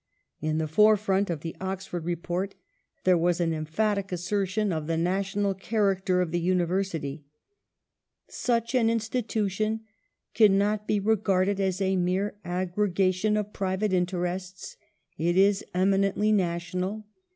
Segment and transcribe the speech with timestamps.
[0.39, 2.55] In the forefront of the Oxford Report
[3.03, 7.23] there was an emphatic assertion of the national character of the University:"
[8.47, 9.81] Such an institution
[10.33, 14.75] cannot be re garded as a mere aggregation of private interests;
[15.19, 17.05] it is eminently national.